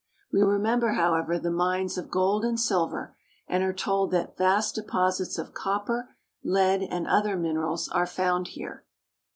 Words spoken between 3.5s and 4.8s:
are told that vast